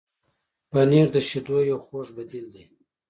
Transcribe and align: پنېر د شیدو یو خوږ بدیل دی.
پنېر 0.69 1.07
د 1.15 1.17
شیدو 1.27 1.57
یو 1.69 1.77
خوږ 1.85 2.07
بدیل 2.17 2.45
دی. 2.53 2.63